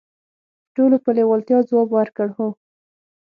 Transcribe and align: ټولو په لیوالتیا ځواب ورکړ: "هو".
ټولو 0.75 0.95
په 1.03 1.09
لیوالتیا 1.17 1.59
ځواب 1.69 1.89
ورکړ: 1.97 2.27
"هو". 2.37 2.47